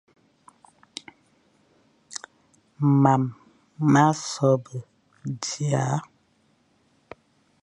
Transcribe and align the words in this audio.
Mam 3.01 3.23
ma 3.91 4.05
sobe 4.31 4.77
dia, 5.43 5.85